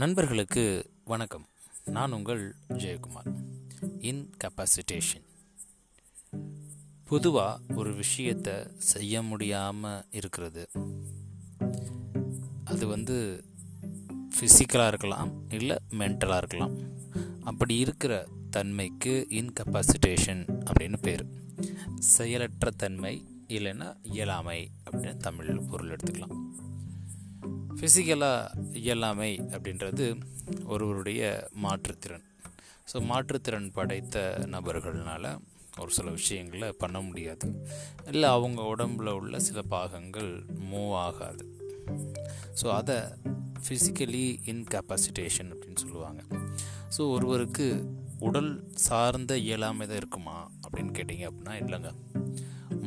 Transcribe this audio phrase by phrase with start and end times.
[0.00, 1.46] நண்பர்களுக்கு வணக்கம்.
[1.84, 3.44] நான் உங்கள் ஜெயக்குமார்.
[3.82, 5.24] இன்கப்பாசிட்டேஷன்
[7.04, 10.70] பொதுவாக ஒரு விஷயத்தை செய்ய முடியாமல் இருக்கிறது.
[12.64, 13.44] அது வந்து
[14.36, 16.78] ஃபிசிக்கலாக இருக்கலாம் இல்லை மென்டலாக இருக்கலாம்.
[17.42, 21.26] அப்படி இருக்கிற தன்மைக்கு இன்கப்பாசிட்டேஷன் அப்படின்னு பேர்.
[21.98, 26.38] செயலற்ற தன்மை இல்லைன்னா இயலாமை அப்படின்னு தமிழில் பொருள் எடுத்துக்கலாம்.
[27.80, 30.06] ஃபிசிக்கலாக இயலாமை அப்படின்றது
[30.64, 31.20] ஒருவருடைய
[31.62, 32.24] மாற்றுத்திறன்.
[32.90, 34.16] ஸோ மாற்றுத்திறன் படைத்த
[34.54, 35.28] நபர்கள்னால்
[35.78, 37.46] ஒரு சில விஷயங்களை பண்ண முடியாது.
[38.12, 40.30] இல்லை அவங்க உடம்பில் உள்ள சில பாகங்கள்
[40.70, 41.44] மூவ் ஆகாது.
[42.62, 42.98] ஸோ அதை
[43.64, 46.22] ஃபிசிக்கலி இன்கெப்பாசிட்டேஷன் அப்படின்னு சொல்லுவாங்க.
[46.96, 47.68] ஸோ ஒருவருக்கு
[48.18, 48.52] உடல்
[48.88, 51.92] சார்ந்த இயலாமை தான் இருக்குமா அப்படின்னு கேட்டிங்க அப்படின்னா இல்லைங்க.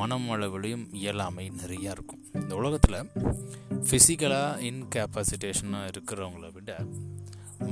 [0.00, 2.22] மனம் அளவிலையும் இயலாமை நிறையா இருக்கும்.
[2.40, 3.10] இந்த உலகத்தில்
[3.86, 6.70] ஃபிசிக்கலாக இன்கேப்பாசிட்டேஷனாக இருக்கிறவங்கள விட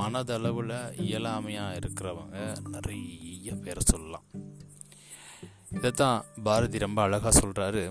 [0.00, 2.39] மனதளவில் இயலாமையாக இருக்கிறவங்க
[2.75, 4.27] நிறைய பேரை சொல்லலாம்.
[5.77, 7.83] இதைத்தான் பாரதி ரொம்ப அழகாக சொல்கிறாரு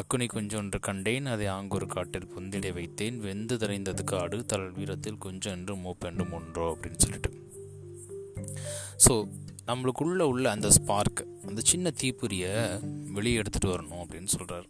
[0.00, 3.18] அக்குனி கொஞ்சொன்று கண்டேன் அதை ஆங்கூர் காட்டில் புந்திடை வைத்தேன்.
[3.26, 7.30] வெந்து தரைந்தது காடு தளல் வீரத்தில் கொஞ்சம் என்று மூப்பென்றும் ஒன்றோ அப்படின்னு சொல்லிட்டு.
[9.04, 9.14] ஸோ
[9.66, 12.80] நம்மளுக்குள்ளே உள்ள அந்த ஸ்பார்க் அந்த சின்ன தீப்பொறியை
[13.12, 14.66] வெளியே எடுத்துகிட்டு வரணும் அப்படின்னு சொல்கிறார்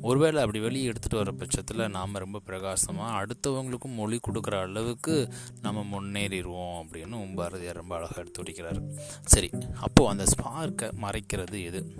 [0.00, 6.82] ஒருவேளை அப்படி வெளியே எடுத்துகிட்டு வர பட்சத்தில் நாம் ரொம்ப பிரகாசமாக அடுத்தவங்களுக்கும் மொழி கொடுக்குற அளவுக்கு நம்ம முன்னேறிடுவோம்
[6.82, 11.92] அப்படின்னு பாரதியார் ரொம்ப அழகாக எடுத்து வைக்கிறார் சரி அப்போது அந்த ஸ்பார்க்கை மறைக்கிறது எது?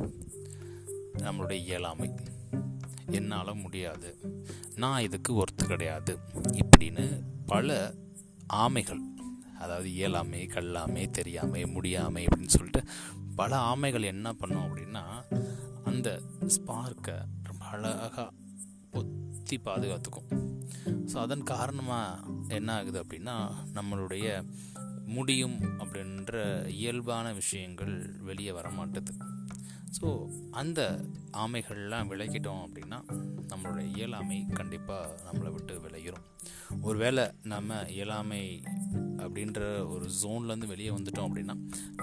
[1.19, 2.11] நம்மளுடைய இயலாமை.
[3.06, 4.19] என்னால் முடியாது.
[4.75, 6.19] நான் இதுக்கு ஒர்த்து கிடையாது.
[6.53, 7.95] இப்படின்னு பல
[8.53, 8.99] ஆமைகள்
[9.63, 12.83] அதாவது இயலாமை கல்லாமை தெரியாமை முடியாமை அப்படின்னு சொல்லிட்டு
[13.37, 15.05] பல ஆமைகள் என்ன பண்ணோம் அப்படின்னா
[15.85, 16.09] அந்த
[16.47, 18.25] ஸ்பார்க்கை ரொம்ப அழகாக
[18.93, 20.29] பொத்தி பாதுகாத்துக்கும்.
[21.07, 23.37] ஸோ அதன் காரணமாக என்ன ஆகுது அப்படின்னா
[23.75, 24.27] நம்மளுடைய
[25.06, 26.34] முடியும் அப்படின்ற
[26.71, 29.15] இயல்பான விஷயங்கள் வெளியே வர மாட்டுது
[29.99, 30.09] ஸோ
[30.51, 30.81] அந்த
[31.37, 32.99] ஆமைகள்லாம் விலகிட்டோம் அப்படின்னா
[33.49, 36.28] நம்மளுடைய இயலாமை கண்டிப்பாக நம்மளை விட்டு விளையிடும்
[36.81, 38.43] ஒருவேளை நம்ம இயலாமை
[39.25, 41.55] அப்படின்ற ஒரு ஜோன்லேருந்து வெளியே வந்துட்டோம் அப்படின்னா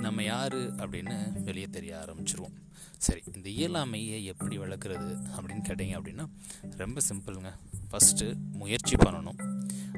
[0.01, 2.55] நம்ம யார் அப்படின்னு வெளியே தெரிய ஆரம்பிச்சிருவோம்.
[2.97, 6.25] சரி இந்த இயலாமையை எப்படி வளர்க்குறது அப்படின்னு கேட்டிங்க அப்படின்னா
[6.77, 7.51] ரொம்ப சிம்பிளுங்க
[7.91, 9.39] ஃபஸ்ட்டு முயற்சி பண்ணணும்.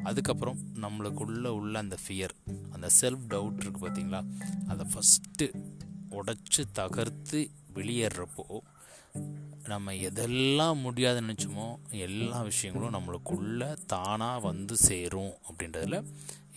[0.03, 2.35] அதுக்கப்புறம் நம்மளுக்குள்ளே உள்ள அந்த ஃபியர்
[2.71, 4.21] அந்த செல்ஃப் டவுட் இருக்குது பார்த்தீங்களா
[4.67, 5.47] அதை ஃபஸ்ட்டு
[6.19, 7.39] உடச்சி தகர்த்து
[7.73, 8.45] வெளியேறப்போ
[9.67, 15.97] நம்ம எதெல்லாம் முடியாது நினச்சோமோ எல்லா விஷயங்களும் நம்மளுக்குள்ளே தானாக வந்து சேரும் அப்படின்றதுல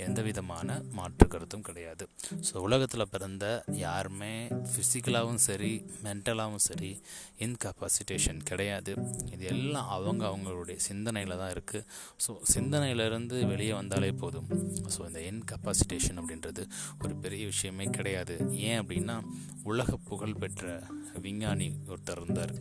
[0.07, 2.05] எந்த விதமான மாற்று கருத்தும் கிடையாது.
[2.49, 3.45] ஸோ உலகத்தில் பிறந்த
[3.83, 4.33] யாருமே
[4.71, 5.73] ஃபிசிக்கலாகவும் சரி
[6.07, 6.91] மென்டலாகவும் சரி
[7.47, 8.95] இன்கப்பாசிட்டேஷன் கிடையாது.
[9.35, 11.87] இது எல்லாம் அவங்க அவங்களுடைய சிந்தனையில் தான் இருக்குது
[12.27, 14.49] ஸோ சிந்தனையிலேருந்து வெளியே வந்தாலே போதும்.
[14.97, 16.65] ஸோ இந்த இன்கப்பாசிட்டேஷன் அப்படின்றது
[17.05, 18.37] ஒரு பெரிய விஷயமே கிடையாது.
[18.69, 19.19] ஏன் அப்படின்னா
[19.73, 20.83] உலக புகழ் பெற்ற
[21.27, 22.55] விஞ்ஞானி ஒருத்தர் இருந்தார்.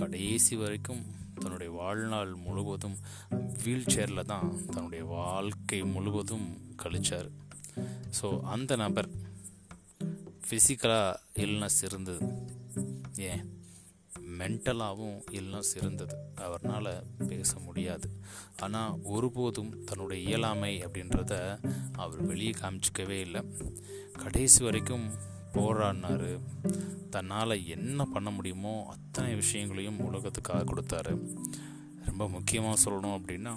[0.00, 1.02] கடைசி வரைக்கும்
[1.42, 2.98] தன்னுடைய வாழ்நாள் முழுவதும்
[3.64, 6.46] வீல் சேரில் தான் தன்னுடைய வாழ்க்கை முழுவதும்
[6.82, 7.30] கழித்தார்
[8.20, 9.08] ஸோ அந்த நபர்
[10.46, 12.24] ஃபிசிக்கலாக இல்னஸ் இருந்தது.
[13.16, 13.42] ஏன்?
[14.38, 16.14] மென்டலாகவும் இல்னஸ் இருந்தது.
[16.36, 16.90] அவர்னால்
[17.28, 18.08] பேச முடியாது.
[18.56, 21.34] ஆனால் ஒருபோதும் தன்னுடைய இயலாமை அப்படின்றத
[21.92, 23.42] அவர் வெளியே காமிச்சிக்கவே இல்லை.
[24.22, 25.06] கடைசி வரைக்கும்
[25.56, 26.30] போராடினார்.
[27.14, 31.14] தன்னால் என்ன பண்ண முடியுமோ அத்தனை விஷயங்களையும் உலகத்துக்காக கொடுத்தாரு.
[32.08, 33.54] ரொம்ப முக்கியமாக சொல்லணும் அப்படின்னா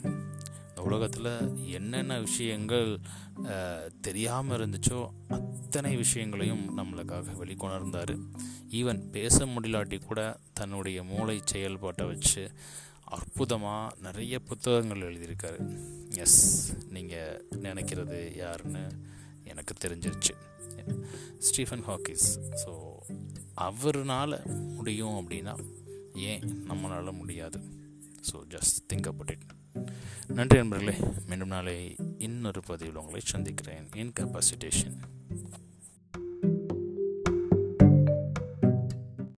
[0.70, 1.32] இந்த உலகத்தில்
[1.78, 2.90] என்னென்ன விஷயங்கள்
[4.08, 5.00] தெரியாமல் இருந்துச்சோ
[5.38, 8.14] அத்தனை விஷயங்களையும் நம்மளுக்காக வெளிக்கொணர்ந்தார்.
[8.80, 10.22] ஈவன் பேச முடியலாட்டி கூட
[10.60, 12.44] தன்னுடைய மூளை செயல்பாட்டை வச்சு
[13.16, 15.60] அற்புதமாக நிறைய புத்தகங்கள் எழுதியிருக்காரு.
[16.24, 16.40] எஸ்
[16.96, 18.84] நீங்கள் நினைக்கிறது யாருன்னு
[19.46, 20.34] எனக்கு தெரிஞ்சிருச்சு.
[21.40, 22.28] ஸ்டீஃபன் ஹாக்கிஸ்.
[22.64, 22.72] ஸோ
[23.68, 24.36] அவர்னால்
[24.76, 25.54] முடியும் அப்படின்னா
[26.30, 27.60] ஏன் நம்மளால் முடியாது?
[28.30, 29.46] So just think about it
[30.28, 30.96] நன்றி நண்பர்களே
[31.26, 33.86] மீண்டும் நாளை இன்னொரு பதிவில் உங்களை சந்திக்கிறேன்.
[34.04, 34.98] இன்கப்பாசிட்டேஷன்